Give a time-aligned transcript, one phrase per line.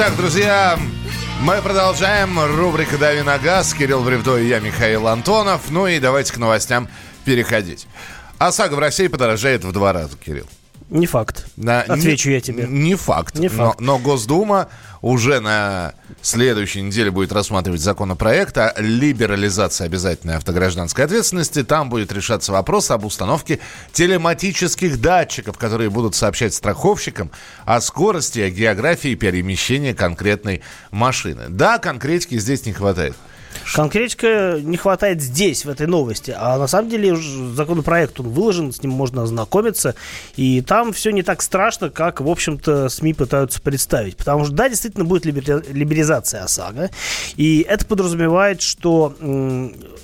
[0.00, 0.78] Итак, друзья,
[1.40, 2.38] мы продолжаем.
[2.38, 3.74] Рубрика «Дави на газ».
[3.74, 5.62] Кирилл Бревдо и я, Михаил Антонов.
[5.70, 6.86] Ну и давайте к новостям
[7.24, 7.88] переходить.
[8.38, 10.46] ОСАГО в России подорожает в два раза, Кирилл.
[10.90, 11.46] Не факт.
[11.56, 12.66] На, Отвечу не, я тебе.
[12.66, 13.34] Не факт.
[13.34, 13.80] Не факт.
[13.80, 14.68] Но, но Госдума
[15.02, 21.62] уже на следующей неделе будет рассматривать законопроект о либерализации обязательной автогражданской ответственности.
[21.62, 23.58] Там будет решаться вопрос об установке
[23.92, 27.30] телематических датчиков, которые будут сообщать страховщикам
[27.66, 31.44] о скорости, о географии перемещения конкретной машины.
[31.50, 33.14] Да, конкретики здесь не хватает.
[33.74, 36.34] Конкретика не хватает здесь, в этой новости.
[36.36, 37.16] А на самом деле
[37.54, 39.94] законопроект, он выложен, с ним можно ознакомиться.
[40.36, 44.16] И там все не так страшно, как, в общем-то, СМИ пытаются представить.
[44.16, 46.90] Потому что, да, действительно будет либеризация ОСАГО.
[47.36, 49.14] И это подразумевает, что,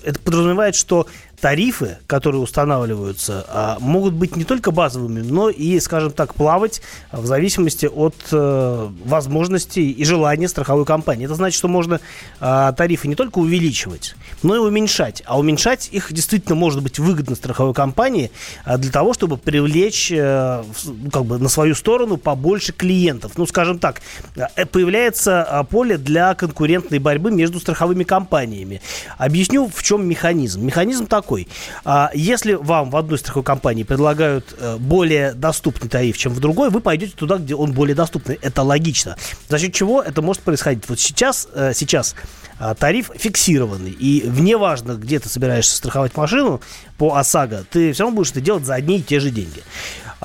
[0.03, 1.07] это подразумевает, что
[1.45, 6.81] тарифы, которые устанавливаются, а, могут быть не только базовыми, но и, скажем так, плавать
[7.13, 11.27] в зависимости от э, возможностей и желания страховой компании.
[11.27, 12.01] Это значит, что можно
[12.41, 15.23] а, тарифы не только увеличивать, но и уменьшать.
[15.27, 18.31] А уменьшать их действительно может быть выгодно страховой компании
[18.65, 23.33] а, для того, чтобы привлечь э, ну, как бы на свою сторону побольше клиентов.
[23.37, 24.01] Ну, скажем так,
[24.35, 28.81] э, появляется поле для конкурентной борьбы между страховыми компаниями.
[29.19, 30.65] Объясню, в чем механизм.
[30.65, 31.49] Механизм такой такой.
[31.85, 36.71] А, если вам в одной страховой компании предлагают э, более доступный тариф, чем в другой,
[36.71, 38.39] вы пойдете туда, где он более доступный.
[38.43, 39.17] Это логично.
[39.49, 40.85] За счет чего это может происходить?
[40.89, 42.15] Вот сейчас, э, сейчас
[42.59, 43.91] а, тариф фиксированный.
[43.91, 46.61] И вне важно, где ты собираешься страховать машину
[46.99, 49.63] по ОСАГО, ты все равно будешь это делать за одни и те же деньги.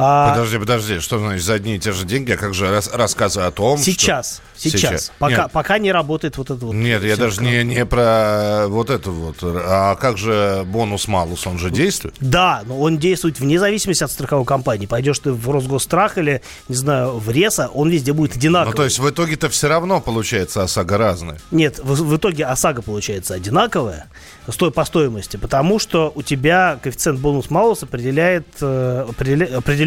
[0.01, 0.31] А...
[0.31, 2.31] Подожди, подожди, что значит за одни и те же деньги?
[2.31, 4.69] А как же рас, рассказы о том, сейчас, что...
[4.69, 5.11] Сейчас, сейчас.
[5.19, 5.51] Пока, Нет.
[5.51, 6.73] пока не работает вот это вот.
[6.73, 9.37] Нет, я даже не, не про вот это вот.
[9.41, 12.15] А как же бонус-малус, он же действует?
[12.21, 14.85] Да, но он действует вне зависимости от страховой компании.
[14.85, 18.71] Пойдешь ты в Росгосстрах или, не знаю, в РЕСа, он везде будет одинаковый.
[18.71, 21.39] Ну, то есть в итоге-то все равно получается ОСАГО разная?
[21.51, 24.07] Нет, в, в итоге ОСАГО получается одинаковая
[24.51, 29.07] сто, по стоимости, потому что у тебя коэффициент бонус-малус определяет, э,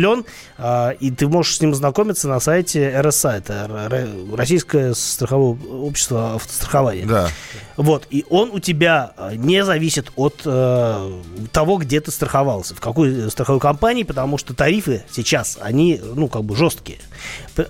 [0.02, 0.24] определен,
[0.58, 7.06] э, и ты можешь с ним знакомиться на сайте РСА, это Российское страховое общество автострахования.
[7.06, 7.28] Да.
[7.76, 11.20] Вот, и он у тебя э, не зависит от э,
[11.52, 16.44] того, где ты страховался, в какой страховой компании, потому что тарифы сейчас, они, ну, как
[16.44, 16.98] бы жесткие.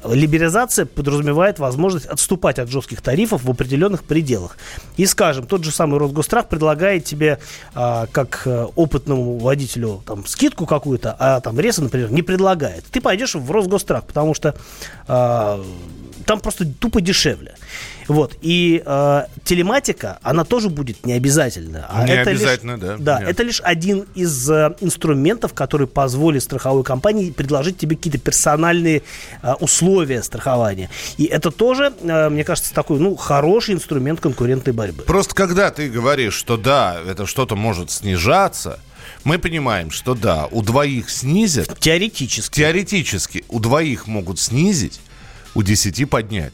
[0.08, 4.56] Либерализация подразумевает возможность отступать от жестких тарифов в определенных пределах.
[4.96, 7.38] И, скажем, тот же самый Росгострах предлагает тебе,
[7.74, 12.84] э, как э, опытному водителю, там, скидку какую-то, а там Реса, например, не предлагает.
[12.84, 14.54] Ты пойдешь в Росгострах, потому что
[15.08, 15.64] э,
[16.26, 17.54] там просто тупо дешевле.
[18.08, 18.36] Вот.
[18.42, 21.86] И э, телематика, она тоже будет не обязательна.
[21.88, 22.96] А не это обязательно, лишь, да.
[22.98, 23.30] Да, Нет.
[23.30, 29.02] это лишь один из э, инструментов, который позволит страховой компании предложить тебе какие-то персональные
[29.42, 30.90] э, условия страхования.
[31.16, 35.04] И это тоже, э, мне кажется, такой, ну, хороший инструмент конкурентной борьбы.
[35.04, 38.80] Просто когда ты говоришь, что да, это что-то может снижаться,
[39.24, 41.78] мы понимаем, что да, у двоих снизят.
[41.78, 42.56] Теоретически.
[42.56, 43.44] Теоретически.
[43.48, 45.00] У двоих могут снизить,
[45.54, 46.52] у десяти поднять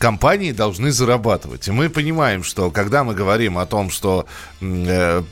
[0.00, 1.68] компании должны зарабатывать.
[1.68, 4.26] И мы понимаем, что когда мы говорим о том, что
[4.60, 5.22] э,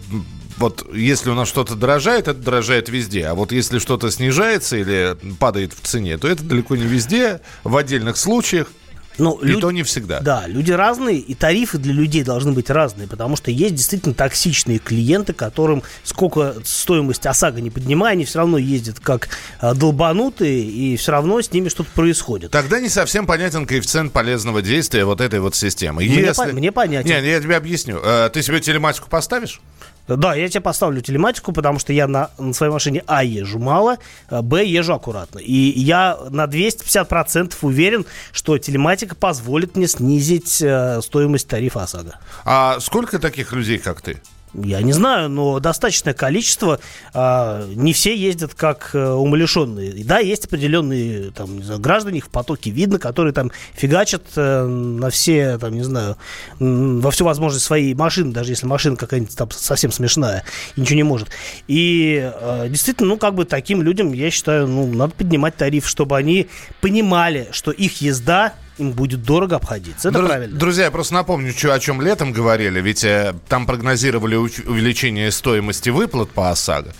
[0.58, 3.26] вот если у нас что-то дорожает, это дорожает везде.
[3.26, 7.76] А вот если что-то снижается или падает в цене, то это далеко не везде, в
[7.76, 8.68] отдельных случаях.
[9.18, 9.60] Ну, и люд...
[9.60, 10.20] то не всегда.
[10.20, 14.78] Да, люди разные, и тарифы для людей должны быть разные, потому что есть действительно токсичные
[14.78, 19.28] клиенты, которым сколько стоимость ОСАГО не поднимая, они все равно ездят как
[19.60, 22.50] а, долбанутые, и все равно с ними что-то происходит.
[22.50, 26.04] Тогда не совсем понятен коэффициент полезного действия вот этой вот системы.
[26.04, 26.42] Мне, Если...
[26.42, 27.08] по- мне понятен.
[27.08, 28.00] Нет, я тебе объясню.
[28.02, 29.60] Э, ты себе телематику поставишь?
[30.08, 33.98] Да, я тебе поставлю телематику, потому что я на, на своей машине А езжу мало,
[34.28, 35.38] а Б езжу аккуратно.
[35.38, 42.18] И я на 250% уверен, что телематика позволит мне снизить э, стоимость тарифа ОСАГО.
[42.44, 44.20] А сколько таких людей, как ты?
[44.54, 46.80] Я не знаю, но достаточное количество.
[47.12, 49.90] А, не все ездят как а, умалишенные.
[49.90, 54.66] И да, есть определенные там, знаю, граждане, их в потоке видно, которые там фигачат а,
[54.66, 56.16] на все, там, не знаю,
[56.58, 60.44] во всю возможность своей машины, даже если машина какая-нибудь там совсем смешная
[60.76, 61.28] и ничего не может.
[61.66, 66.16] И а, действительно, ну, как бы таким людям, я считаю, ну, надо поднимать тариф, чтобы
[66.16, 66.48] они
[66.80, 70.08] понимали, что их езда им будет дорого обходиться.
[70.08, 70.58] Это Друз- правильно.
[70.58, 72.80] Друзья, я просто напомню, что, о чем летом говорили.
[72.80, 76.94] Ведь э, там прогнозировали увеличение стоимости выплат по ОСАГО.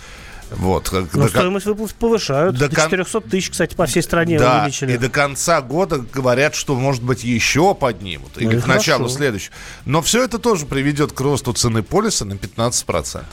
[0.51, 0.91] Вот.
[0.91, 2.57] Но до, стоимость выплат повышают.
[2.57, 4.93] До, до 400 тысяч, кстати, по всей стране да, увеличили.
[4.93, 8.31] и до конца года говорят, что, может быть, еще поднимут.
[8.35, 9.53] Ну, или к началу следующего.
[9.85, 13.23] Но все это тоже приведет к росту цены полиса на 15%.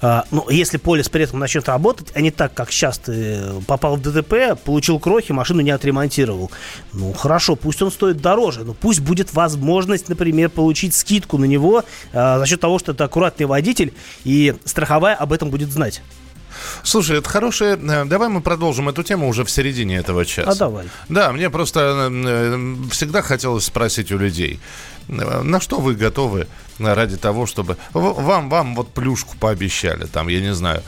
[0.00, 3.96] А, ну, если полис при этом начнет работать, а не так, как сейчас ты попал
[3.96, 6.50] в ДТП, получил крохи, машину не отремонтировал.
[6.92, 11.84] Ну, хорошо, пусть он стоит дороже, но пусть будет возможность, например, получить скидку на него
[12.12, 13.92] а, за счет того, что это аккуратный водитель,
[14.24, 16.02] и страховая об этом будет знать.
[16.82, 17.76] Слушай, это хорошая...
[17.76, 20.50] Э, давай мы продолжим эту тему уже в середине этого часа.
[20.50, 20.86] А давай.
[21.08, 26.46] Да, мне просто э, всегда хотелось спросить у людей, э, на что вы готовы
[26.78, 27.76] ради того, чтобы...
[27.92, 30.82] Вам, вам вот плюшку пообещали, там, я не знаю,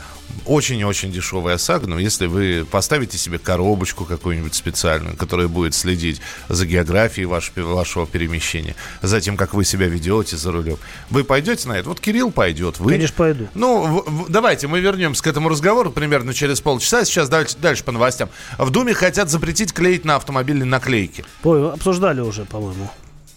[0.45, 6.65] очень-очень дешевая ОСАГО, но если вы поставите себе коробочку какую-нибудь специальную, которая будет следить за
[6.65, 10.77] географией ваш, вашего перемещения, за тем, как вы себя ведете за рулем,
[11.09, 11.89] вы пойдете на это?
[11.89, 12.79] Вот Кирилл пойдет.
[12.79, 12.91] Вы...
[12.91, 13.47] Конечно, пойду.
[13.53, 17.05] Ну, в, в, давайте мы вернемся к этому разговору примерно через полчаса.
[17.05, 18.29] Сейчас давайте дальше по новостям.
[18.57, 21.25] В Думе хотят запретить клеить на автомобиле наклейки.
[21.43, 22.89] Ой, обсуждали уже, по-моему.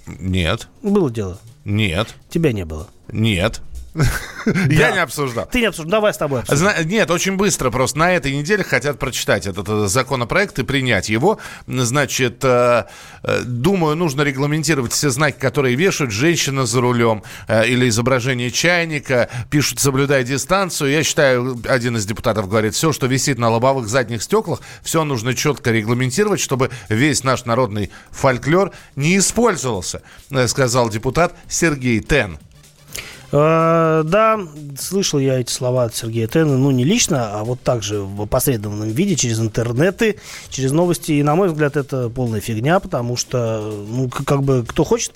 [0.06, 0.68] Нет.
[0.82, 1.38] Было дело.
[1.64, 2.14] Нет.
[2.28, 2.88] Тебя не было.
[3.08, 3.62] Нет.
[4.70, 5.46] Я не обсуждал.
[5.50, 6.88] Ты не обсуждал, давай с тобой обсудим.
[6.88, 11.38] Нет, очень быстро просто на этой неделе хотят прочитать этот э, законопроект и принять его.
[11.66, 12.84] Значит, э,
[13.22, 19.78] э, думаю, нужно регламентировать все знаки, которые вешают женщина за рулем или изображение чайника, пишут,
[19.78, 20.90] соблюдая дистанцию.
[20.90, 25.34] Я считаю, один из депутатов говорит, все, что висит на лобовых задних стеклах, все нужно
[25.34, 30.02] четко регламентировать, чтобы весь наш народный фольклор не использовался,
[30.46, 32.38] сказал депутат Сергей Тен.
[33.32, 34.40] Э, да,
[34.78, 38.90] слышал я эти слова от Сергея Тена, ну, не лично, а вот также в опосредованном
[38.90, 40.16] виде, через интернеты,
[40.50, 41.12] через новости.
[41.12, 45.12] И, на мой взгляд, это полная фигня, потому что, ну, как бы, кто хочет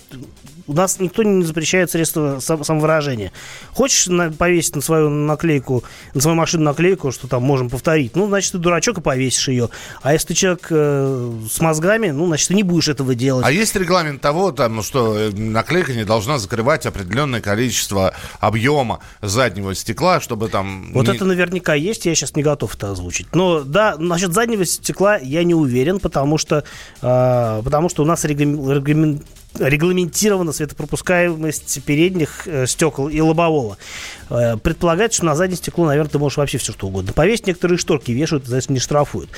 [0.69, 3.33] у нас никто не запрещает средства самовыражения.
[3.73, 5.83] Хочешь на, повесить на свою наклейку,
[6.15, 9.71] на свою машину наклейку, что там можем повторить, ну, значит, ты дурачок и повесишь ее.
[10.03, 13.45] А если ты человек э, с мозгами, ну, значит, ты не будешь этого делать.
[13.47, 19.01] А есть регламент того, там, ну, что э, наклейка не должна закрывать определенное количество объема
[19.23, 20.93] заднего стекла, чтобы там...
[20.93, 21.15] Вот не...
[21.15, 23.35] это наверняка есть, я сейчас не готов это озвучить.
[23.35, 26.65] Но да, насчет заднего стекла я не уверен, потому что,
[27.01, 29.23] э, потому что у нас регламент
[29.59, 33.77] регламентирована светопропускаемость передних э, стекол и лобового.
[34.31, 37.13] Э, предполагается, что на заднее стекло, наверное, ты можешь вообще все что угодно.
[37.13, 39.31] Повесить некоторые шторки, вешают, это не штрафуют.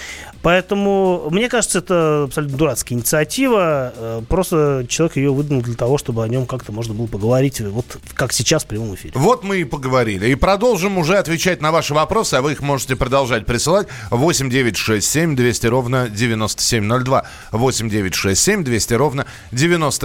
[0.43, 3.93] Поэтому, мне кажется, это абсолютно дурацкая инициатива.
[3.97, 7.99] Э, просто человек ее выдумал для того, чтобы о нем как-то можно было поговорить, вот
[8.15, 9.13] как сейчас в прямом эфире.
[9.15, 10.29] Вот мы и поговорили.
[10.29, 13.89] И продолжим уже отвечать на ваши вопросы, а вы их можете продолжать присылать.
[14.11, 17.27] 8 9 6 7 200 ровно 9702.
[17.53, 19.27] 8 9 6 7 200 ровно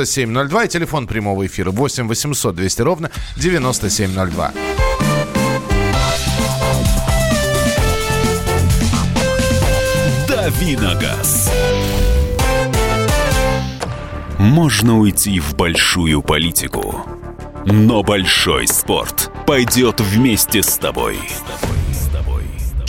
[0.05, 0.65] 9702.
[0.65, 4.53] И телефон прямого эфира 8 800 200 ровно 9702.
[10.27, 11.51] Давиногаз.
[14.37, 17.03] Можно уйти в большую политику,
[17.65, 21.17] но большой спорт пойдет вместе с тобой.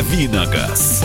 [0.00, 1.04] Давиногаз.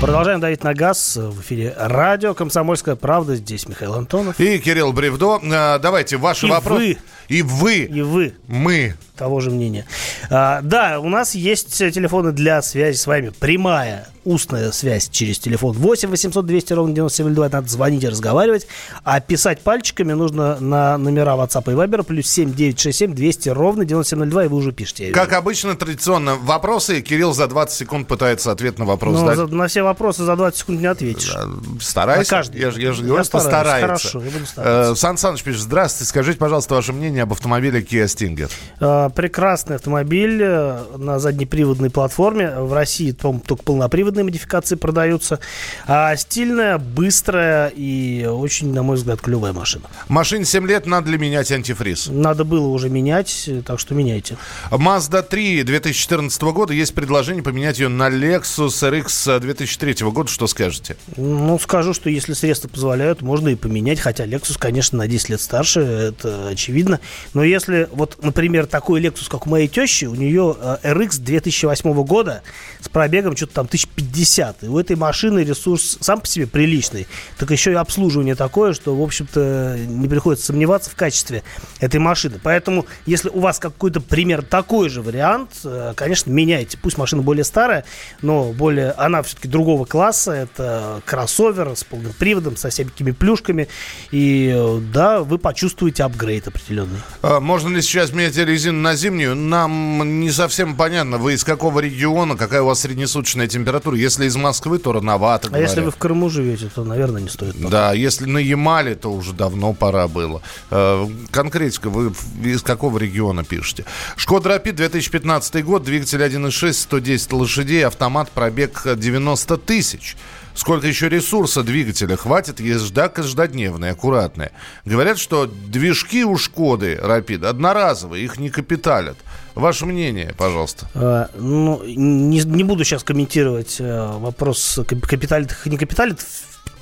[0.00, 3.36] Продолжаем давить на газ в эфире радио «Комсомольская правда».
[3.36, 4.40] Здесь Михаил Антонов.
[4.40, 5.38] И Кирилл Бревдо.
[5.52, 6.98] А, давайте ваши вопросы.
[7.28, 7.78] И вы.
[7.82, 8.34] И вы.
[8.48, 8.94] Мы.
[9.16, 9.86] Того же мнения.
[10.28, 13.30] А, да, у нас есть телефоны для связи с вами.
[13.38, 17.48] Прямая устная связь через телефон 8 800 200 ровно 9702.
[17.50, 18.66] Надо звонить и разговаривать.
[19.04, 24.44] А писать пальчиками нужно на номера WhatsApp и Viber плюс 7 967 200 ровно 9702.
[24.46, 25.10] И вы уже пишете.
[25.12, 27.00] Как обычно, традиционно вопросы.
[27.00, 29.36] Кирилл за 20 секунд пытается ответ на вопрос Но дать.
[29.36, 31.32] за- на все вопросы за 20 секунд не ответишь.
[31.80, 32.32] Старайся.
[32.32, 32.60] На каждый.
[32.60, 33.28] Я, я же Я говорю, стараюсь.
[33.46, 33.86] постарается.
[34.08, 34.92] Хорошо, я буду стараться.
[34.92, 38.50] Э, Сан Саныч пишет, здравствуйте, скажите, пожалуйста, ваше мнение об автомобиле Kia Stinger.
[38.80, 42.50] А, Прекрасный автомобиль э, на заднеприводной платформе.
[42.50, 45.40] В России, по только полноприводные модификации продаются.
[45.86, 49.84] А стильная, быстрая и очень, на мой взгляд, клевая машина.
[50.08, 52.08] Машине 7 лет, надо ли менять антифриз?
[52.10, 54.36] Надо было уже менять, э, так что меняйте.
[54.70, 60.96] Mazda 3 2014 года, есть предложение поменять ее на Lexus RX 2003 года, что скажете?
[61.16, 64.00] Ну, скажу, что если средства позволяют, можно и поменять.
[64.00, 67.00] Хотя Lexus, конечно, на 10 лет старше, это очевидно.
[67.32, 72.42] Но если, вот, например, такой Lexus, как у моей тещи, у нее RX 2008 года
[72.80, 74.64] с пробегом что-то там 1050.
[74.64, 77.06] И у этой машины ресурс сам по себе приличный.
[77.38, 81.42] Так еще и обслуживание такое, что, в общем-то, не приходится сомневаться в качестве
[81.80, 82.40] этой машины.
[82.42, 86.78] Поэтому, если у вас какой-то пример такой же вариант, э, конечно, меняйте.
[86.80, 87.84] Пусть машина более старая,
[88.22, 90.32] но более, она все-таки другого класса.
[90.32, 93.68] Это кроссовер с полным приводом, со всякими плюшками.
[94.10, 96.93] И э, да, вы почувствуете апгрейд определенный.
[97.22, 99.34] А можно ли сейчас менять резину на зимнюю?
[99.34, 103.96] Нам не совсем понятно, вы из какого региона, какая у вас среднесуточная температура.
[103.96, 105.48] Если из Москвы, то рановато.
[105.48, 105.68] А говорят.
[105.68, 107.56] если вы в Крыму живете, то, наверное, не стоит.
[107.56, 107.68] Пока.
[107.68, 110.42] Да, если на Ямале, то уже давно пора было.
[110.70, 113.84] Э, конкретика, вы из какого региона пишете?
[114.16, 120.16] Шкода Рапид 2015 год, двигатель 1.6, 110 лошадей, автомат, пробег 90 тысяч.
[120.54, 124.52] Сколько еще ресурса двигателя хватит, езда каждодневная, аккуратная.
[124.84, 129.16] Говорят, что движки у Шкоды Рапид одноразовые, их не капиталят.
[129.54, 130.88] Ваше мнение, пожалуйста.
[130.94, 136.20] А, ну, не, не буду сейчас комментировать а, вопрос капиталит их не капиталит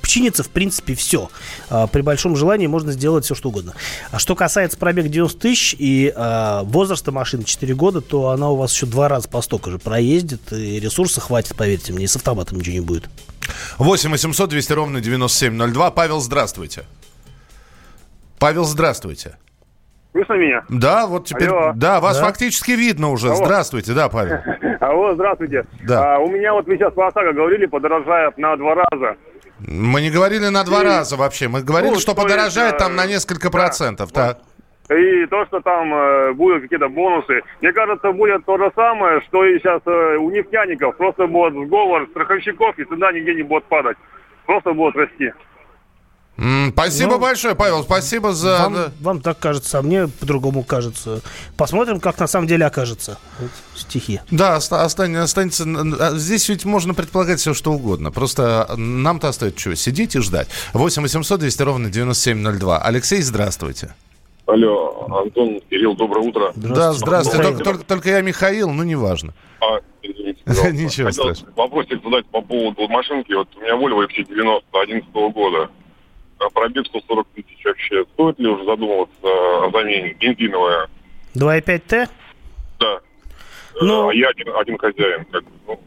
[0.07, 1.29] чинится, в принципе, все.
[1.69, 3.73] А, при большом желании можно сделать все, что угодно.
[4.11, 8.55] А что касается пробега 90 тысяч и а, возраста машины 4 года, то она у
[8.55, 12.15] вас еще два раза по стоку же проездит, и ресурса хватит, поверьте мне, и с
[12.15, 13.09] автоматом ничего не будет.
[13.77, 15.91] 8 800 200 ровно 9702.
[15.91, 16.83] Павел, здравствуйте.
[18.39, 19.37] Павел, здравствуйте.
[20.13, 20.63] Слышно меня?
[20.69, 21.71] Да, вот теперь, Алло.
[21.75, 22.25] да, вас да?
[22.25, 23.29] фактически видно уже.
[23.29, 23.37] Алло.
[23.37, 24.37] Здравствуйте, да, Павел.
[24.79, 25.65] Алло, здравствуйте.
[25.83, 26.15] Да.
[26.15, 29.17] А, у меня вот вы сейчас по ОСАГО говорили, подорожает на два раза.
[29.59, 30.85] Мы не говорили на два и...
[30.85, 31.47] раза вообще.
[31.47, 34.11] Мы говорили, ну, что подорожает есть, там на несколько да, процентов.
[34.11, 34.37] Да.
[34.89, 37.41] И то, что там э, будут какие-то бонусы.
[37.61, 40.97] Мне кажется, будет то же самое, что и сейчас э, у нефтяников.
[40.97, 43.97] Просто будет сговор страховщиков, и цена нигде не будет падать.
[44.45, 45.31] Просто будет расти.
[46.35, 48.57] Спасибо ну, большое, Павел, спасибо за...
[48.57, 51.21] Вам, вам так кажется, а мне по-другому кажется.
[51.57, 53.19] Посмотрим, как на самом деле окажется.
[53.39, 54.19] Вот, стихи.
[54.31, 55.63] Да, остань, останется...
[55.99, 58.11] А здесь ведь можно предполагать все, что угодно.
[58.11, 60.47] Просто нам-то остается что, сидеть и ждать.
[60.73, 62.79] 8 800 200 ровно 9702.
[62.79, 63.93] Алексей, здравствуйте.
[64.47, 66.51] Алло, Антон, Кирилл, доброе утро.
[66.55, 66.75] Здравствуйте.
[66.75, 67.43] Да, здравствуйте.
[67.43, 69.33] Только, только, только я Михаил, ну неважно.
[69.61, 70.41] А, извините,
[70.73, 71.53] Ничего страшного.
[71.55, 73.31] Вопросик задать по поводу машинки.
[73.33, 75.69] Вот у меня Volvo XC90 11 года
[76.49, 78.03] пробег 140 тысяч вообще.
[78.13, 80.15] Стоит ли уже задумываться о замене?
[80.19, 80.87] Бензиновая.
[81.35, 82.09] 2,5Т?
[82.79, 82.99] Да.
[83.81, 85.25] Ну, а я один, один хозяин.
[85.31, 85.79] Как, ну.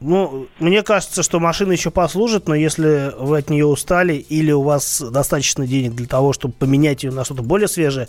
[0.00, 4.62] ну, мне кажется, что машина еще послужит, но если вы от нее устали или у
[4.62, 8.08] вас достаточно денег для того, чтобы поменять ее на что-то более свежее,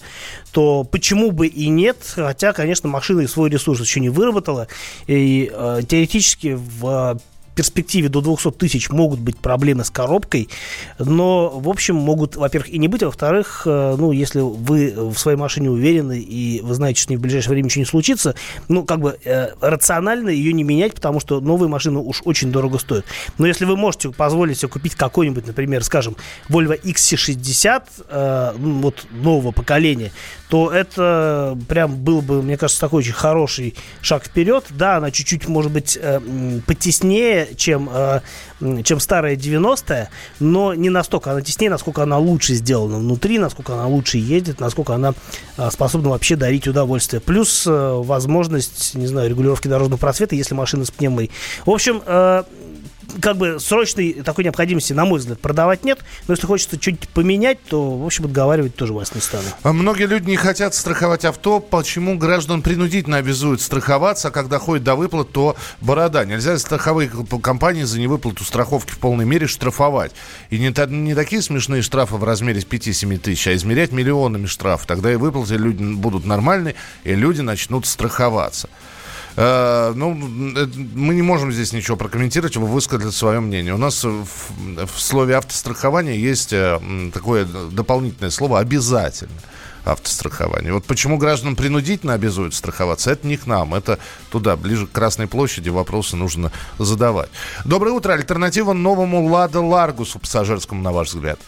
[0.51, 1.97] то почему бы и нет?
[2.15, 4.67] Хотя, конечно, машина и свой ресурс еще не выработала.
[5.07, 7.19] И э, теоретически в
[7.59, 10.47] перспективе до 200 тысяч могут быть проблемы с коробкой,
[10.97, 15.17] но, в общем, могут, во-первых, и не быть, а во-вторых, э, ну, если вы в
[15.17, 18.35] своей машине уверены и вы знаете, что в ближайшее время ничего не случится,
[18.69, 22.77] ну, как бы э, рационально ее не менять, потому что новые машины уж очень дорого
[22.77, 23.03] стоят.
[23.37, 26.15] Но если вы можете позволить себе купить какой-нибудь, например, скажем,
[26.47, 30.13] Volvo XC60, э, вот нового поколения,
[30.49, 34.65] то это прям был бы, мне кажется, такой очень хороший шаг вперед.
[34.71, 36.19] Да, она чуть-чуть, может быть, э,
[36.65, 38.21] потеснее, чем, э,
[38.83, 41.31] чем старая 90-я, но не настолько.
[41.31, 45.13] Она теснее, насколько она лучше сделана внутри, насколько она лучше ездит, насколько она
[45.57, 47.21] э, способна вообще дарить удовольствие.
[47.21, 51.29] Плюс возможность, не знаю, регулировки дорожного просвета, если машина с пневмой.
[51.65, 52.01] В общем,
[53.21, 55.99] как бы срочной такой необходимости, на мой взгляд, продавать нет.
[56.27, 59.43] Но если хочется что-нибудь поменять, то, в общем, отговаривать тоже вас не стану.
[59.63, 61.59] А многие люди не хотят страховать авто.
[61.59, 66.25] Почему граждан принудительно обязуют страховаться, а когда ходит до выплат, то борода.
[66.25, 67.09] Нельзя страховые
[67.41, 70.11] компании за невыплату страховки в полной мере штрафовать.
[70.49, 74.85] И не, не такие смешные штрафы в размере 5-7 тысяч, а измерять миллионами штрафов.
[74.85, 78.69] Тогда и выплаты люди будут нормальные, и люди начнут страховаться.
[79.41, 80.11] Э, ну,
[80.57, 83.73] э, мы не можем здесь ничего прокомментировать, вы высказали свое мнение.
[83.73, 86.77] У нас в, в слове автострахование есть э,
[87.13, 89.31] такое дополнительное слово «обязательно»
[89.85, 90.73] автострахование.
[90.73, 93.97] Вот почему граждан принудительно обязуют страховаться, это не к нам, это
[94.29, 97.29] туда, ближе к Красной площади, вопросы нужно задавать.
[97.63, 98.11] Доброе утро.
[98.11, 101.39] Альтернатива новому «Лада Ларгусу» пассажирскому, на ваш взгляд?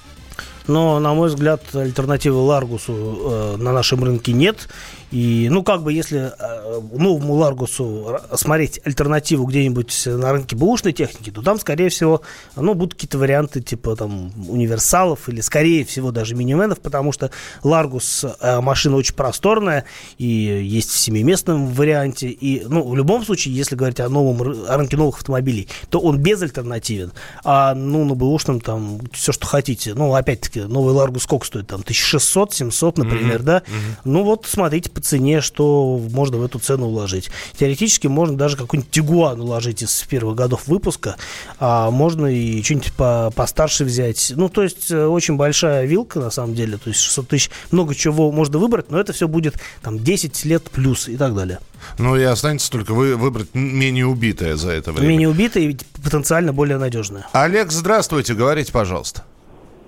[0.68, 4.70] Но, на мой взгляд, альтернативы Ларгусу э, на нашем рынке нет.
[5.12, 11.30] И, ну, как бы, если э, новому Ларгусу смотреть альтернативу где-нибудь на рынке бэушной техники,
[11.32, 12.22] то там, скорее всего,
[12.56, 17.32] ну, будут какие-то варианты типа там универсалов или, скорее всего, даже минивенов, потому что
[17.64, 19.86] Ларгус э, машина очень просторная
[20.18, 22.30] и есть в семиместном варианте.
[22.30, 26.20] И, ну, в любом случае, если говорить о новом о рынке новых автомобилей, то он
[26.20, 27.12] безальтернативен.
[27.44, 29.94] А, ну, на бэушном там все, что хотите.
[29.94, 30.62] Ну, опять-таки.
[30.62, 31.68] Новый Ларгус сколько стоит?
[31.68, 33.44] Там 1600, 700, например, mm-hmm.
[33.44, 33.58] да?
[33.60, 34.02] Mm-hmm.
[34.06, 37.32] Ну вот смотрите по цене, что можно в эту цену уложить.
[37.58, 41.16] Теоретически можно даже какой-нибудь Тигуан уложить из первых годов выпуска,
[41.60, 44.32] а можно и что-нибудь по, постарше взять.
[44.36, 47.96] Ну, то есть э, очень большая вилка, на самом деле, то есть 600 тысяч, много
[47.96, 51.60] чего можно выбрать, но это все будет там 10 лет плюс и так далее.
[51.98, 55.10] Ну и останется только вы, выбрать менее убитое за это время.
[55.10, 57.28] Менее убитое и потенциально более надежное.
[57.32, 59.24] Олег, здравствуйте, говорите, пожалуйста.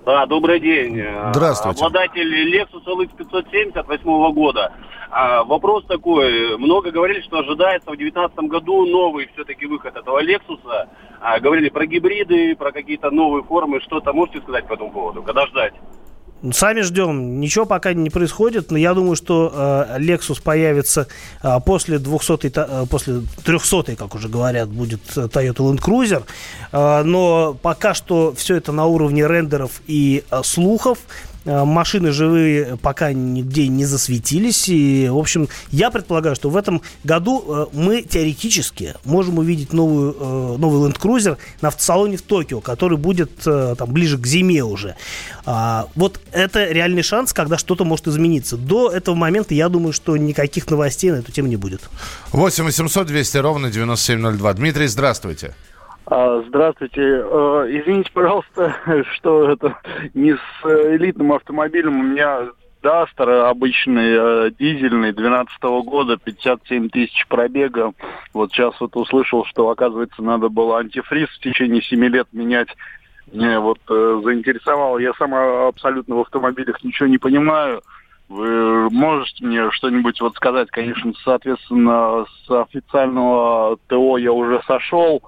[0.05, 1.01] Да, добрый день.
[1.31, 1.85] Здравствуйте.
[1.85, 4.73] Обладатель Lexus LX 570 восьмого года.
[5.09, 6.57] А, вопрос такой.
[6.57, 10.59] Много говорили, что ожидается в 2019 году новый все-таки выход этого Lexus.
[11.21, 13.79] А, говорили про гибриды, про какие-то новые формы.
[13.79, 15.23] Что-то можете сказать по этому поводу?
[15.23, 15.73] Когда ждать?
[16.51, 17.39] Сами ждем.
[17.39, 21.07] Ничего пока не происходит, но я думаю, что э, Lexus появится
[21.41, 26.23] э, после 200 э, после 300 как уже говорят, будет э, Toyota Land Cruiser.
[26.73, 30.97] Э, но пока что все это на уровне рендеров и э, слухов.
[31.45, 34.69] Э, машины живые пока нигде не засветились.
[34.69, 40.15] И, в общем, я предполагаю, что в этом году э, мы теоретически можем увидеть новую,
[40.17, 44.95] э, новый Land Cruiser на автосалоне в Токио, который будет там, ближе к зиме уже.
[45.45, 48.57] А, вот это реальный шанс, когда что-то может измениться.
[48.57, 51.81] До этого момента я думаю, что никаких новостей на эту тему не будет.
[52.31, 54.53] 8 800 200 ровно 9702.
[54.53, 55.53] Дмитрий, здравствуйте.
[56.05, 57.01] А, здравствуйте.
[57.01, 58.75] Э, извините, пожалуйста,
[59.13, 59.77] что это
[60.13, 61.99] не с элитным автомобилем.
[61.99, 62.49] У меня
[62.81, 67.93] Дастер обычный, э, дизельный, 12 года, 57 тысяч пробега.
[68.33, 72.67] Вот сейчас вот услышал, что, оказывается, надо было антифриз в течение 7 лет менять.
[73.31, 74.97] Мне вот э, заинтересовало.
[74.97, 77.81] Я сам абсолютно в автомобилях ничего не понимаю.
[78.27, 80.69] Вы можете мне что-нибудь вот сказать?
[80.69, 85.23] Конечно, соответственно, с официального ТО я уже сошел.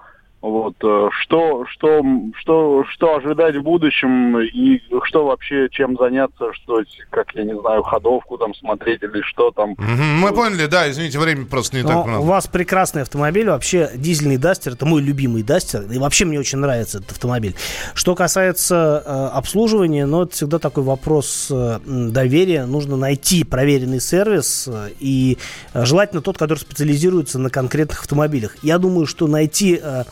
[0.48, 2.04] Вот, э, что, что,
[2.38, 7.82] что, что ожидать в будущем и что вообще, чем заняться, что, как, я не знаю,
[7.82, 9.74] ходовку там смотреть или что там.
[9.80, 12.22] Мы поняли, да, извините, время просто не Но так много.
[12.22, 16.60] У вас прекрасный автомобиль, вообще дизельный Дастер, это мой любимый Дастер, и вообще мне очень
[16.60, 17.56] нравится этот автомобиль.
[17.96, 24.68] Что касается э, обслуживания, ну, это всегда такой вопрос э, доверия, нужно найти проверенный сервис
[24.68, 25.40] э, и
[25.74, 28.56] э, желательно тот, который специализируется на конкретных автомобилях.
[28.62, 30.04] Я думаю, что найти э,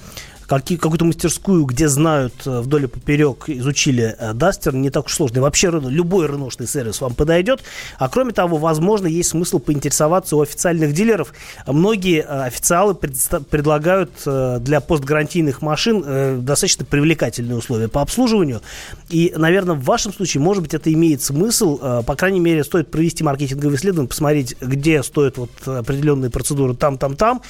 [0.60, 5.38] какую-то мастерскую, где знают э, вдоль и поперек, изучили э, Дастер, не так уж сложно.
[5.38, 7.62] И вообще любой реношный сервис вам подойдет.
[7.98, 11.34] А кроме того, возможно, есть смысл поинтересоваться у официальных дилеров.
[11.66, 18.62] Многие э, официалы предлагают для постгарантийных машин достаточно привлекательные условия по обслуживанию.
[19.10, 22.04] И, наверное, в вашем случае, может быть, это имеет смысл.
[22.04, 27.16] По крайней мере, стоит провести маркетинговые исследования, посмотреть, где стоят вот определенные процедуры там, там,
[27.16, 27.42] там,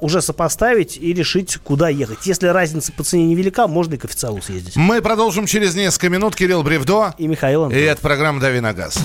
[0.00, 4.42] уже сопоставить и решить, куда ехать если разница по цене невелика, можно и к официалу
[4.42, 4.76] съездить.
[4.76, 6.36] Мы продолжим через несколько минут.
[6.36, 7.14] Кирилл Бревдо.
[7.18, 7.78] И Михаил Антон.
[7.78, 8.98] И это программа «Дави на газ».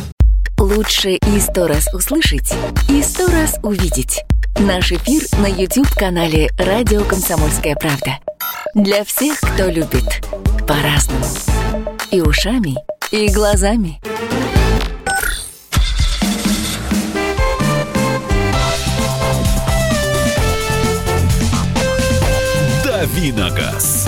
[0.57, 2.53] Лучше и сто раз услышать,
[2.89, 4.23] и сто раз увидеть.
[4.59, 8.19] Наш эфир на YouTube-канале «Радио Комсомольская правда».
[8.75, 10.21] Для всех, кто любит
[10.67, 11.25] по-разному.
[12.11, 12.75] И ушами,
[13.11, 14.01] и глазами.
[23.19, 24.07] «Давиногаз».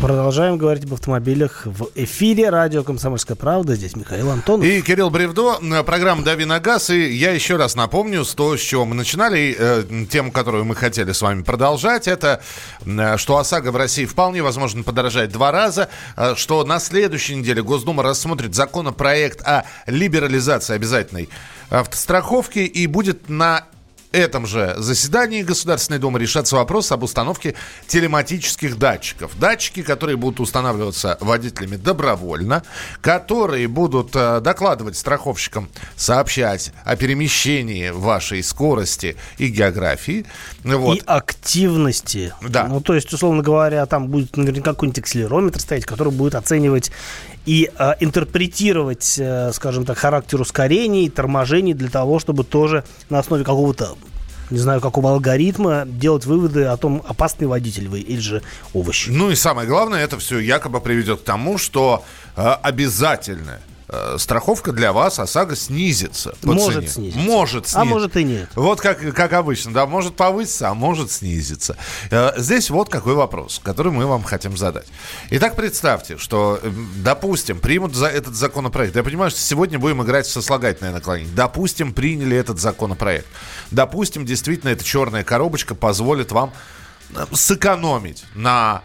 [0.00, 3.74] Продолжаем говорить об автомобилях в эфире радио «Комсомольская правда».
[3.74, 4.64] Здесь Михаил Антонов.
[4.64, 6.88] И Кирилл Бревдо, программа «Дави на газ».
[6.88, 10.74] И я еще раз напомню, с того, с чего мы начинали, э, тему, которую мы
[10.74, 12.40] хотели с вами продолжать, это
[12.86, 17.62] э, что ОСАГО в России вполне возможно подорожать два раза, э, что на следующей неделе
[17.62, 21.28] Госдума рассмотрит законопроект о либерализации обязательной
[21.68, 23.66] автостраховки и будет на
[24.12, 27.54] этом же заседании Государственной Думы решаться вопрос об установке
[27.86, 29.38] телематических датчиков.
[29.38, 32.62] Датчики, которые будут устанавливаться водителями добровольно,
[33.00, 40.26] которые будут э, докладывать страховщикам, сообщать о перемещении вашей скорости и географии.
[40.64, 40.96] Вот.
[40.98, 42.32] И активности.
[42.40, 42.68] Да.
[42.68, 46.92] Ну, то есть, условно говоря, там будет наверняка какой-нибудь акселерометр стоять, который будет оценивать
[47.46, 53.44] и э, интерпретировать, э, скажем так, характер ускорений, торможений для того, чтобы тоже на основе
[53.44, 53.96] какого-то
[54.50, 58.42] не знаю, какого алгоритма делать выводы о том, опасный водитель вы или же
[58.74, 59.08] овощи.
[59.08, 62.04] Ну и самое главное, это все якобы приведет к тому, что
[62.36, 63.60] э, обязательно
[64.16, 67.12] страховка для вас ОСАГО снизится по может цене.
[67.12, 67.20] снизиться.
[67.20, 67.80] Может снизиться.
[67.80, 68.48] А может и нет.
[68.54, 71.76] Вот как, как обычно, да, может повыситься, а может снизиться.
[72.10, 74.86] Э, здесь вот какой вопрос, который мы вам хотим задать.
[75.30, 76.60] Итак, представьте, что,
[76.96, 78.96] допустим, примут за этот законопроект.
[78.96, 81.34] Я понимаю, что сегодня будем играть в сослагательное наклонение.
[81.34, 83.26] Допустим, приняли этот законопроект.
[83.70, 86.52] Допустим, действительно, эта черная коробочка позволит вам
[87.14, 88.82] э, сэкономить на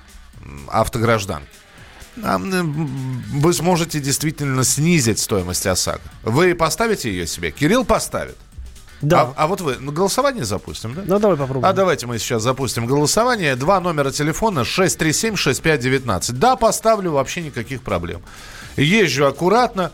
[0.67, 1.47] автогражданке.
[2.23, 6.01] М, вы сможете действительно снизить стоимость ОСАГО.
[6.23, 7.51] Вы поставите ее себе?
[7.51, 8.37] Кирилл поставит.
[9.01, 9.21] Да.
[9.21, 11.03] А, а вот вы, ну, голосование запустим, да?
[11.05, 11.65] Ну, давай попробуем.
[11.65, 13.55] А давайте мы сейчас запустим голосование.
[13.55, 16.31] Два номера телефона 637-6519.
[16.33, 18.21] Да, поставлю, вообще никаких проблем.
[18.75, 19.91] Езжу аккуратно,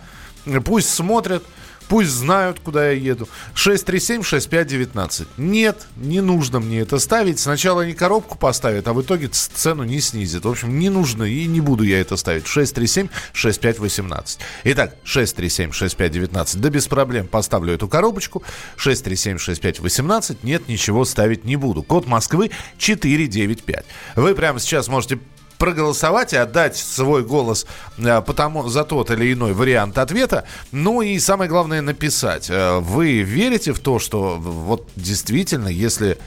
[0.64, 1.44] пусть смотрят,
[1.88, 3.28] пусть знают, куда я еду.
[3.56, 5.28] 637-6519.
[5.38, 7.40] Нет, не нужно мне это ставить.
[7.40, 10.46] Сначала они коробку поставят, а в итоге цену не снизят.
[10.46, 12.46] В общем, не нужно и не буду я это ставить.
[12.46, 14.40] 637-6518.
[14.66, 16.58] Итак, 637-6519.
[16.60, 18.44] Да без проблем поставлю эту коробочку.
[18.78, 20.38] 637-6518.
[20.44, 21.84] Нет, ничего ставить не буду.
[21.84, 23.86] Код Москвы 495.
[24.16, 25.20] Вы прямо сейчас можете
[25.58, 27.66] проголосовать и отдать свой голос
[27.98, 30.46] э, потому, за тот или иной вариант ответа.
[30.72, 32.50] Ну и самое главное написать.
[32.50, 36.18] Э, Вы верите в то, что вот действительно, если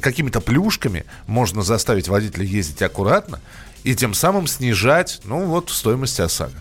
[0.00, 3.40] какими-то плюшками можно заставить водителя ездить аккуратно
[3.82, 6.54] и тем самым снижать, ну вот, стоимость ОСАГО.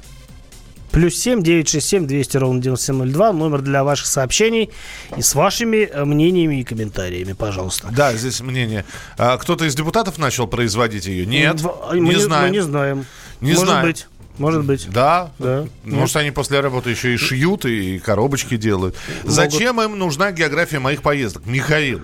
[0.94, 3.34] Плюс семь девять шесть семь двести ровно девяносто семь ноль два.
[3.34, 4.70] Номер для ваших сообщений
[5.18, 7.90] и с вашими э, мнениями и комментариями, пожалуйста.
[7.92, 8.86] Да, здесь мнение.
[9.18, 11.26] А кто-то из депутатов начал производить ее?
[11.26, 12.54] Нет, мы не Мы знаем.
[12.54, 13.06] не знаем.
[13.42, 13.86] Не Может знаем.
[13.88, 14.08] быть.
[14.38, 14.88] Может быть.
[14.92, 15.66] Да, Да.
[15.84, 18.96] Может, они после работы еще и шьют, и коробочки делают.
[19.24, 21.46] Зачем им нужна география моих поездок?
[21.48, 22.02] Михаил,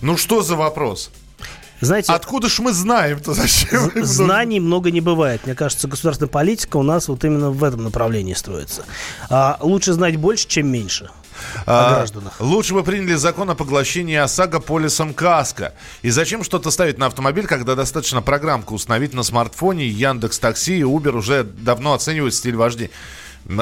[0.00, 1.10] ну что за вопрос?
[1.80, 5.46] Знаете, Откуда ж мы знаем-то, зачем знаний много не бывает.
[5.46, 8.84] Мне кажется, государственная политика у нас вот именно в этом направлении строится.
[9.30, 11.10] А, лучше знать больше, чем меньше.
[11.64, 12.34] о А, гражданах.
[12.38, 15.72] Лучше бы приняли закон о поглощении ОСАГО полисом КАСКО.
[16.02, 20.82] И зачем что-то ставить на автомобиль, когда достаточно программку установить на смартфоне, Яндекс Такси и
[20.82, 22.90] Uber уже давно оценивают стиль вождения.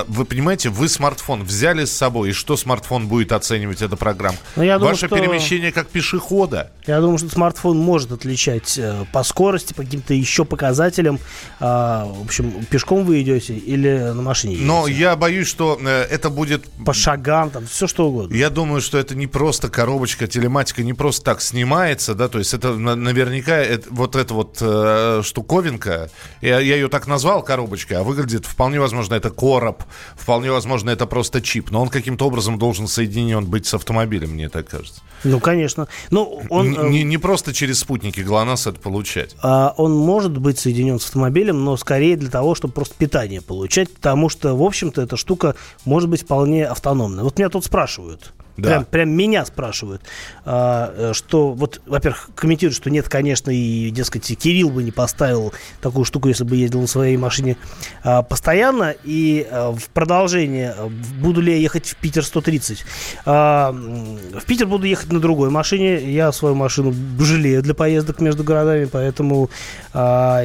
[0.07, 4.37] Вы понимаете, вы смартфон взяли с собой, и что смартфон будет оценивать эта программа?
[4.57, 6.71] Ну, я думаю, Ваше что- перемещение как пешехода.
[6.87, 11.19] Я думаю, что смартфон может отличать э, по скорости, по каким-то еще показателям.
[11.61, 14.67] А, в общем, пешком вы идете или на машине едете.
[14.69, 18.35] Но я боюсь, что э, это будет По шагам, там, все что угодно.
[18.35, 22.53] Я думаю, что это не просто коробочка, телематика не просто так снимается, да, то есть
[22.55, 26.11] это на- наверняка это- вот эта вот э, штуковинка,
[26.43, 29.78] я, я ее так назвал коробочкой, а выглядит вполне возможно это короб,
[30.17, 34.49] вполне возможно это просто чип, но он каким-то образом должен соединен быть с автомобилем, мне
[34.49, 35.01] так кажется.
[35.25, 35.89] Ну, конечно.
[36.11, 39.35] Ну, он, Н- э, не, не просто через спутники ГЛОНАСС это получать.
[39.43, 43.93] а, он может быть соединен с автомобилем, но скорее для того, чтобы просто питание получать,
[43.93, 47.23] потому что, в общем-то, эта штука может быть вполне автономной.
[47.25, 48.33] Вот меня тут спрашивают.
[48.59, 48.69] Да.
[48.69, 50.03] Прям, прям меня спрашивают,
[50.45, 55.53] а, э, что вот, во-первых, комментируют, что нет, конечно, и, дескать, Кирилл бы не поставил
[55.81, 57.57] такую штуку, если бы ездил на своей машине
[58.03, 58.97] а, постоянно.
[59.05, 60.91] И а, в продолжение, а,
[61.21, 62.85] буду ли я ехать в Питер 130?
[63.25, 66.11] А, в Питер буду ехать на другой машине.
[66.13, 69.51] Я свою машину жалею для поездок между городами, поэтому
[69.93, 70.43] а,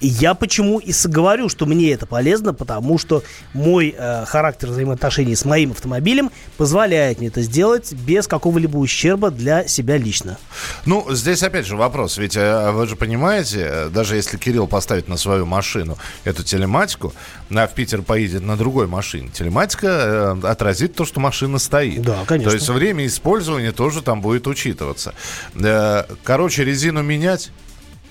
[0.00, 5.44] я почему и говорю, что мне это полезно, потому что мой э, характер взаимоотношений с
[5.44, 7.49] моим автомобилем позволяет мне это сделать
[7.92, 10.38] без какого-либо ущерба для себя лично.
[10.86, 15.08] Ну, здесь опять же вопрос, ведь э, вы же понимаете, э, даже если Кирилл поставит
[15.08, 17.12] на свою машину эту телематику,
[17.50, 22.02] а в Питер поедет на другой машине, телематика э, отразит то, что машина стоит.
[22.02, 22.50] Да, конечно.
[22.50, 25.14] То есть время использования тоже там будет учитываться.
[25.54, 27.50] Э, Короче, резину менять.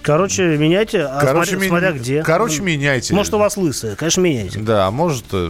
[0.01, 2.23] Короче, меняйте, а Короче, смотря, ми- смотря где.
[2.23, 3.13] короче, меняйте.
[3.13, 4.59] Может, у вас лысая, конечно, меняйте.
[4.59, 5.49] Да, может, э,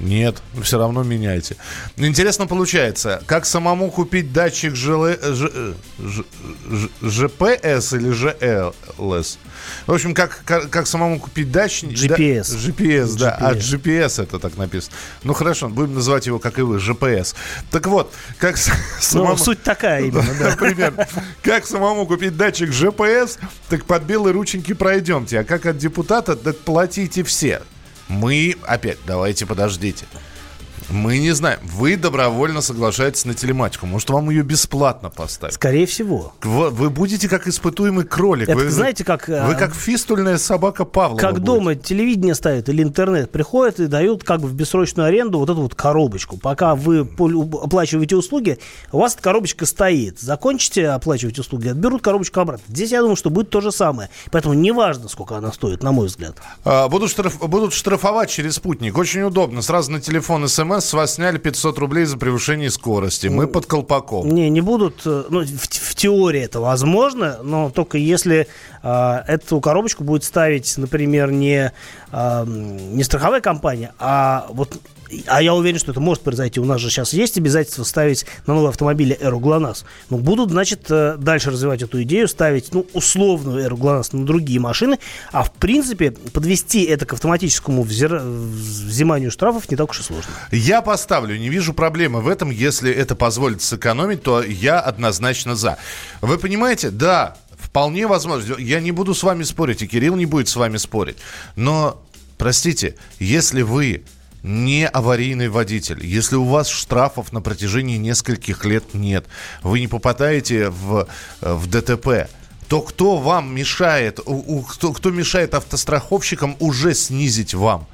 [0.00, 1.56] нет, все равно меняйте.
[1.96, 6.24] Интересно получается, как самому купить датчик ЖЛ, Ж- э, Ж-
[6.70, 9.38] Ж- ЖПС или ЖЛС?
[9.86, 11.90] В общем, как, как, как самому купить датчик...
[11.90, 12.50] GPS.
[12.50, 13.96] Да, GPS, да, а GPS.
[14.06, 14.96] GPS это так написано.
[15.22, 17.34] Ну хорошо, будем называть его, как и вы, GPS.
[17.70, 19.36] Так вот, как Ну, самому...
[19.36, 20.56] суть такая именно, да.
[20.56, 21.06] Примерно.
[21.42, 25.40] Как самому купить датчик GPS, так под белые рученьки пройдемте.
[25.40, 27.62] А как от депутата, так платите все.
[28.08, 30.06] Мы, опять, давайте подождите.
[30.88, 31.58] Мы не знаем.
[31.64, 33.86] Вы добровольно соглашаетесь на телематику.
[33.86, 35.54] Может, вам ее бесплатно поставить?
[35.54, 36.32] Скорее всего.
[36.42, 38.48] Вы, вы будете как испытуемый кролик.
[38.48, 39.26] Это вы, знаете, как...
[39.28, 41.18] Вы а, как фистульная собака Павлова.
[41.18, 41.46] Как будете.
[41.46, 45.62] дома телевидение ставят или интернет, приходят и дают как бы в бессрочную аренду вот эту
[45.62, 46.36] вот коробочку.
[46.36, 48.58] Пока вы оплачиваете услуги,
[48.92, 50.20] у вас эта коробочка стоит.
[50.20, 52.64] Закончите оплачивать услуги, отберут коробочку обратно.
[52.68, 54.08] Здесь я думаю, что будет то же самое.
[54.30, 56.36] Поэтому неважно, сколько она стоит, на мой взгляд.
[56.64, 58.96] А, Будут, штраф- будут штрафовать через спутник.
[58.96, 59.62] Очень удобно.
[59.62, 63.28] Сразу на телефон смс с вас сняли 500 рублей за превышение скорости.
[63.28, 64.28] Мы под колпаком.
[64.28, 68.48] Не, не будут, э, ну, в, в теории это возможно, но только если
[68.88, 71.72] эту коробочку будет ставить, например, не,
[72.12, 74.78] а, не страховая компания, а вот
[75.26, 76.60] а я уверен, что это может произойти.
[76.60, 79.84] У нас же сейчас есть обязательство ставить на новые автомобили Эру ГЛОНАСС.
[80.10, 84.60] Ну, будут, значит, э, дальше развивать эту идею, ставить, ну, условную Эру ГЛОНАСС на другие
[84.60, 84.98] машины,
[85.32, 88.16] а, в принципе, подвести это к автоматическому взир...
[88.18, 90.32] взиманию штрафов не так уж и сложно.
[90.50, 92.50] Я поставлю, не вижу проблемы в этом.
[92.50, 95.78] Если это позволит сэкономить, то я однозначно за.
[96.20, 97.36] Вы понимаете, да,
[97.76, 98.54] вполне возможно.
[98.56, 101.18] Я не буду с вами спорить, и Кирилл не будет с вами спорить.
[101.56, 102.02] Но,
[102.38, 104.02] простите, если вы
[104.42, 109.26] не аварийный водитель, если у вас штрафов на протяжении нескольких лет нет,
[109.62, 111.06] вы не попадаете в,
[111.42, 112.30] в ДТП,
[112.66, 117.86] то кто вам мешает, у, у, кто, кто мешает автостраховщикам уже снизить вам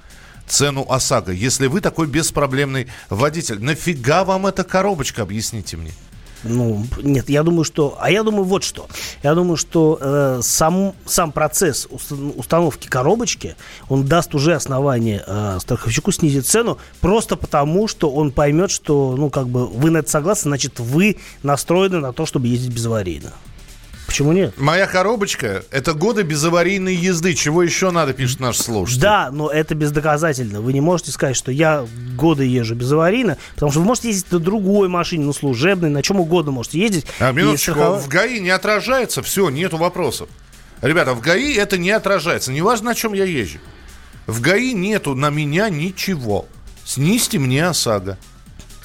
[0.47, 3.61] цену ОСАГО, если вы такой беспроблемный водитель?
[3.61, 5.91] Нафига вам эта коробочка, объясните мне?
[6.45, 7.97] Ну, нет, я думаю, что...
[8.01, 8.89] А я думаю, вот что.
[9.23, 11.89] Я думаю, что э, сам, сам процесс
[12.37, 13.57] установки коробочки,
[13.89, 19.31] он даст уже основание э, страховщику снизить цену, просто потому, что он поймет, что, ну,
[19.31, 23.33] как бы, вы на это согласны, значит, вы настроены на то, чтобы ездить безаварийно.
[24.13, 24.53] Почему нет?
[24.59, 27.33] Моя коробочка– это годы безаварийной езды.
[27.33, 29.01] Чего еще надо, пишет наш слушатель.
[29.01, 30.61] Да, но это бездоказательно.
[30.61, 34.39] Вы не можете сказать, что я годы езжу безаварийно, потому что вы можете ездить на
[34.39, 37.07] другой машине, на служебной, на чем угодно можете ездить.
[37.21, 38.05] А, минуточку, страхов...
[38.05, 40.29] в ГАИ не отражается, все, нету вопросов.
[40.83, 43.61] Ребята, в ГАИ это не отражается, неважно, на чем я езжу.
[44.27, 46.45] В ГАИ нету на меня ничего.
[46.85, 48.19] Снизьте мне ОСАГО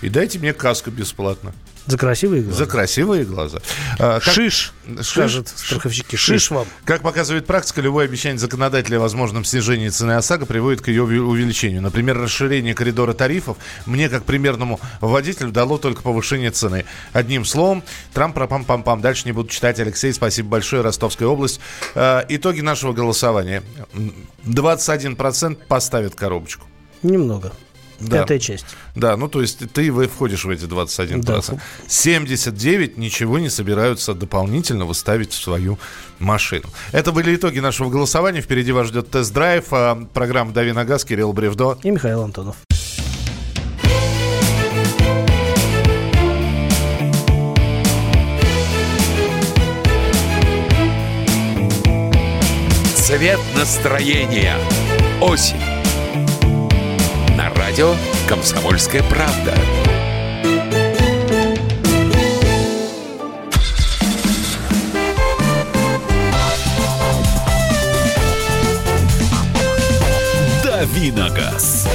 [0.02, 1.54] и дайте мне каску бесплатно.
[1.88, 2.58] За красивые глаза.
[2.58, 3.60] За красивые глаза.
[3.98, 4.34] А, как...
[4.34, 6.18] Шиш, Шиш, скажут страховщики.
[6.18, 6.42] Шиш.
[6.42, 6.68] Шиш вам.
[6.84, 11.82] Как показывает практика, любое обещание законодателя о возможном снижении цены ОСАГО приводит к ее увеличению.
[11.82, 16.84] Например, расширение коридора тарифов мне, как примерному водителю, дало только повышение цены.
[17.14, 19.80] Одним словом, Трамп пропам пам пам Дальше не буду читать.
[19.80, 20.82] Алексей, спасибо большое.
[20.82, 21.62] Ростовская область.
[21.96, 23.64] А, итоги нашего голосования.
[24.46, 26.68] 21% поставят коробочку.
[27.02, 27.54] Немного.
[28.00, 28.20] Да.
[28.20, 28.66] Пятая часть.
[28.96, 31.22] Да, ну то есть ты входишь в эти 21%.
[31.24, 31.42] Да.
[31.88, 35.80] 79 ничего не собираются дополнительно выставить в свою
[36.20, 36.70] машину.
[36.92, 38.42] Это были итоги нашего голосования.
[38.42, 39.66] Впереди вас ждет тест-драйв.
[39.72, 41.78] А, программа «Дави на газ», Кирилл Бревдо.
[41.84, 42.56] И Михаил Антонов.
[52.96, 54.58] Цвет настроения.
[55.22, 55.77] Осень
[57.68, 57.96] радио
[58.30, 59.54] «Комсомольская правда».
[70.64, 71.88] Давиногаз.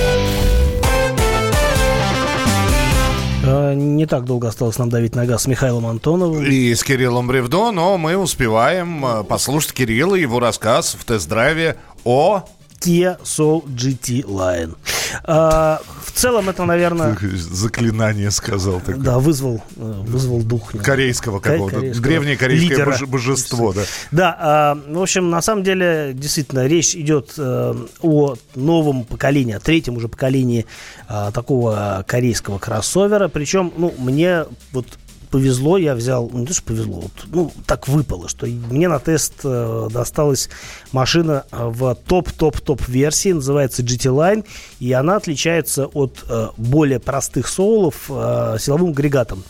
[3.44, 6.44] А, не так долго осталось нам давить на газ с Михаилом Антоновым.
[6.44, 12.42] И с Кириллом Бревдо, но мы успеваем а, послушать Кирилла, его рассказ в тест-драйве о
[12.78, 14.76] Kia Soul GT Line.
[15.24, 17.16] А, в целом это, наверное...
[17.32, 18.80] Заклинание сказал.
[18.80, 18.96] Такое.
[18.96, 20.72] Да, вызвал, э, вызвал дух.
[20.82, 21.76] Корейского какого-то.
[21.76, 23.06] Корейского Древнее корейское лидера.
[23.06, 23.82] божество, да.
[24.10, 29.60] Да, а, в общем, на самом деле, действительно, речь идет а, о новом поколении, о
[29.60, 30.66] третьем уже поколении
[31.08, 33.28] а, такого корейского кроссовера.
[33.28, 34.86] Причем, ну, мне вот
[35.32, 38.98] повезло, я взял, ну, не то, что повезло, вот, ну, так выпало, что мне на
[38.98, 40.50] тест э, досталась
[40.92, 44.44] машина э, в топ-топ-топ версии, называется GT Line,
[44.78, 49.42] и она отличается от э, более простых соулов э, силовым агрегатом.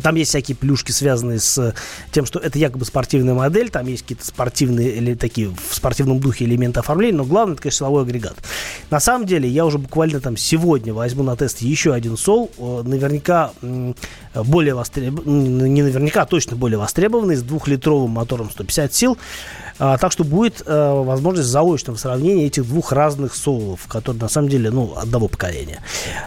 [0.00, 1.74] Там есть всякие плюшки, связанные с
[2.12, 6.44] тем, что это якобы спортивная модель, там есть какие-то спортивные или такие в спортивном духе
[6.44, 8.36] элементы оформления, но главное, это, конечно, силовой агрегат.
[8.90, 13.52] На самом деле, я уже буквально там сегодня возьму на тест еще один сол, наверняка
[14.34, 19.18] более востребованный, не наверняка, а точно более востребованный, с двухлитровым мотором 150 сил.
[19.78, 24.48] А, так что будет а, возможность заочного сравнения этих двух разных соулов, которые на самом
[24.48, 25.80] деле ну, одного поколения.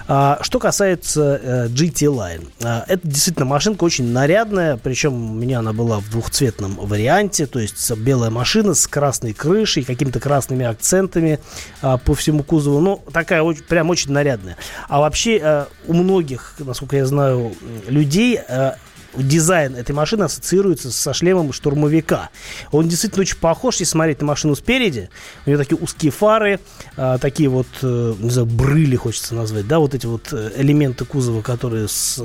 [0.08, 2.48] А, что касается а, э, GT Line.
[2.64, 7.60] А, это действительно машинка очень нарядная, причем у меня она была в двухцветном варианте, то
[7.60, 11.40] есть белая машина с красной крышей, какими-то красными акцентами
[11.82, 12.80] а, по всему кузову.
[12.80, 14.58] Ну, такая очень, прям очень нарядная.
[14.88, 17.54] А вообще а, у многих, насколько я знаю,
[17.88, 18.76] людей а,
[19.18, 22.30] дизайн этой машины ассоциируется со шлемом штурмовика.
[22.72, 25.10] Он действительно очень похож, если смотреть на машину спереди.
[25.46, 26.60] У нее такие узкие фары,
[26.98, 31.06] а, такие вот, э, не знаю, брыли хочется назвать, да, вот эти вот э, элементы
[31.06, 32.22] кузова, которые с,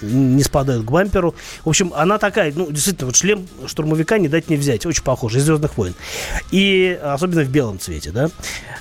[0.00, 1.34] не спадают к бамперу.
[1.64, 5.34] В общем, она такая, ну, действительно, вот шлем штурмовика не дать не взять, очень похож,
[5.34, 5.94] из «Звездных войн».
[6.50, 8.30] И особенно в белом цвете, да.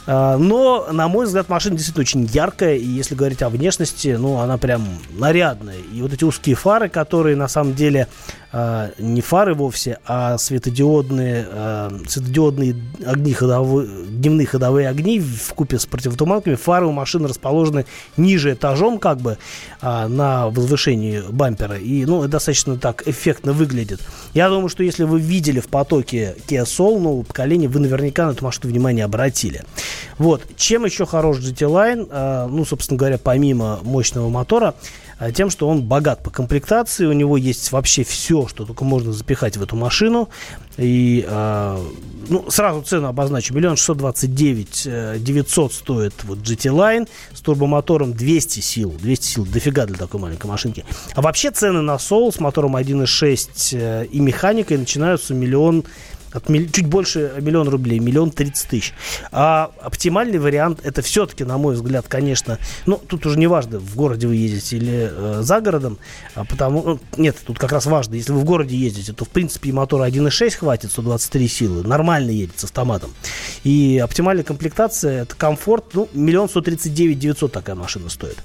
[0.08, 4.38] А, но, на мой взгляд, машина действительно очень яркая, и если говорить о внешности, ну,
[4.38, 5.78] она прям нарядная.
[5.94, 8.08] И вот эти узкие фары, которые на самом деле
[8.52, 12.76] э, не фары вовсе, а светодиодные, э, светодиодные
[13.06, 16.56] огни ходовые, дневные ходовые огни в купе с противотуманками.
[16.56, 17.86] Фары у машины расположены
[18.18, 19.38] ниже этажом, как бы,
[19.82, 21.78] э, на возвышении бампера.
[21.78, 24.02] И, ну, достаточно так эффектно выглядит.
[24.34, 28.32] Я думаю, что если вы видели в потоке Kia Soul нового поколения, вы наверняка на
[28.32, 29.64] эту машину внимание обратили.
[30.18, 30.44] Вот.
[30.56, 32.08] Чем еще хорош GT Line?
[32.12, 34.76] Э, ну, собственно говоря, помимо мощного мотора,
[35.30, 39.56] тем, что он богат по комплектации, у него есть вообще все, что только можно запихать
[39.56, 40.30] в эту машину.
[40.78, 41.78] И, э,
[42.28, 43.54] ну, сразу цену обозначу.
[43.54, 48.96] Миллион шестьсот двадцать девять э, девятьсот стоит вот GT Line с турбомотором 200 сил.
[49.00, 50.86] 200 сил дофига для такой маленькой машинки.
[51.14, 55.84] А вообще цены на Soul с мотором 1.6 э, и механикой начинаются миллион
[56.34, 58.94] от чуть больше миллиона рублей, миллион тридцать тысяч.
[59.32, 63.96] А оптимальный вариант это все-таки, на мой взгляд, конечно, ну, тут уже не важно, в
[63.96, 65.98] городе вы ездите или э, за городом,
[66.36, 69.30] а потому, ну, нет, тут как раз важно, если вы в городе ездите, то, в
[69.30, 73.14] принципе, и мотора 1.6 хватит, 123 силы, нормально едет с автоматом.
[73.64, 78.38] И оптимальная комплектация, это комфорт, ну, миллион сто тридцать девять девятьсот такая машина стоит.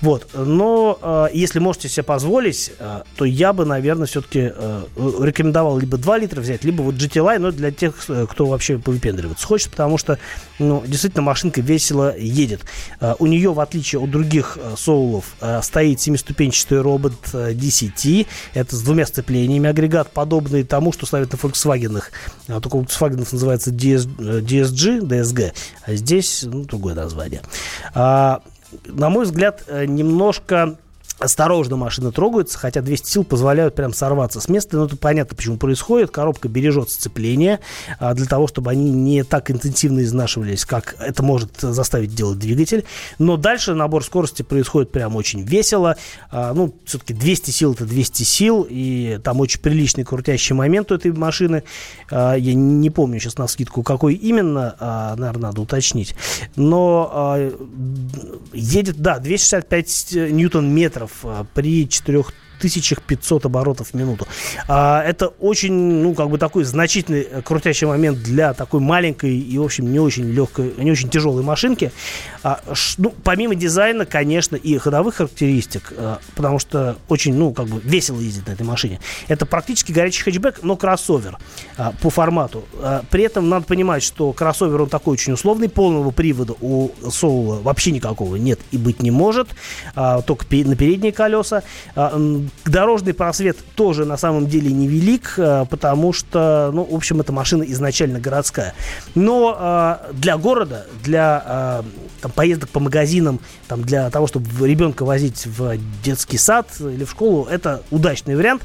[0.00, 4.82] Вот, но э, если можете себе позволить, э, то я бы, наверное, все-таки э,
[5.20, 8.78] рекомендовал либо 2 литра взять, либо вот GT Line, но для тех, э, кто вообще
[8.78, 10.18] повыпендриваться хочет, потому что,
[10.58, 12.62] ну, действительно, машинка весело едет.
[13.00, 18.26] Uh, у нее, в отличие от других uh, соулов, стоит семиступенчатый робот DCT.
[18.54, 22.02] Это с двумя сцеплениями агрегат, подобный тому, что ставят на Volkswagen.
[22.46, 24.06] Только у Volkswagen называется DS,
[24.42, 25.52] DSG, DSG,
[25.84, 27.42] а здесь ну, другое название.
[27.94, 28.40] На
[28.86, 30.76] мой взгляд, немножко
[31.22, 34.76] осторожно машины трогаются, хотя 200 сил позволяют прям сорваться с места.
[34.76, 36.10] Но это понятно, почему происходит.
[36.10, 37.60] Коробка бережет сцепление
[37.98, 42.84] а, для того, чтобы они не так интенсивно изнашивались, как это может заставить делать двигатель.
[43.18, 45.96] Но дальше набор скорости происходит прям очень весело.
[46.30, 50.94] А, ну, все-таки 200 сил это 200 сил, и там очень приличный крутящий момент у
[50.96, 51.62] этой машины.
[52.10, 56.14] А, я не помню сейчас на скидку, какой именно, наверное, надо уточнить.
[56.56, 57.50] Но
[58.52, 61.11] едет, да, 265 ньютон-метров а,
[61.54, 62.24] при 4
[62.62, 64.26] 1500 оборотов в минуту.
[64.68, 69.58] А, это очень, ну, как бы такой значительный э, крутящий момент для такой маленькой и,
[69.58, 71.92] в общем, не очень легкой, не очень тяжелой машинки.
[72.42, 77.66] А, ш, ну, помимо дизайна, конечно, и ходовых характеристик, а, потому что очень, ну, как
[77.66, 79.00] бы весело ездить на этой машине.
[79.28, 81.38] Это практически горячий хэтчбэк, но кроссовер
[81.76, 82.64] а, по формату.
[82.80, 87.60] А, при этом надо понимать, что кроссовер, он такой очень условный, полного привода у Соула
[87.60, 89.48] вообще никакого нет и быть не может,
[89.94, 91.62] а, только на передние колеса.
[91.94, 92.16] А,
[92.64, 97.64] Дорожный просвет тоже на самом деле невелик, э, потому что, ну, в общем, эта машина
[97.64, 98.74] изначально городская.
[99.16, 101.82] Но э, для города, для э,
[102.20, 107.10] там, поездок по магазинам, там, для того, чтобы ребенка возить в детский сад или в
[107.10, 108.62] школу, это удачный вариант.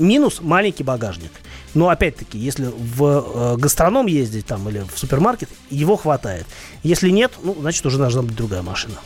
[0.00, 1.30] Минус маленький багажник.
[1.72, 6.46] Но опять-таки, если в э, гастроном ездить там или в супермаркет, его хватает.
[6.82, 8.96] Если нет, ну, значит, уже должна быть другая машина.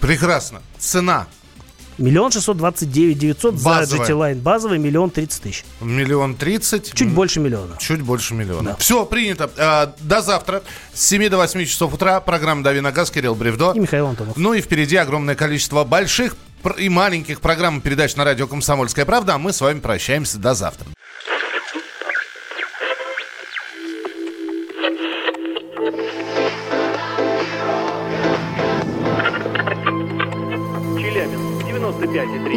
[0.00, 0.60] Прекрасно.
[0.78, 1.28] Цена
[1.98, 4.40] Миллион шестьсот двадцать девять девятьсот за GT Line.
[4.42, 5.64] Базовый миллион тридцать тысяч.
[5.80, 6.92] Миллион тридцать.
[6.92, 7.76] Чуть больше миллиона.
[7.78, 8.70] Чуть больше миллиона.
[8.70, 8.76] Да.
[8.76, 9.50] Все, принято.
[9.56, 10.62] А, до завтра.
[10.92, 12.20] С 7 до 8 часов утра.
[12.20, 13.10] Программа «Дави на газ».
[13.10, 13.72] Кирилл Бревдо.
[13.74, 14.36] И Михаил Антонов.
[14.36, 16.36] Ну и впереди огромное количество больших
[16.78, 19.34] и маленьких программ передач на радио «Комсомольская правда».
[19.34, 20.86] А мы с вами прощаемся до завтра.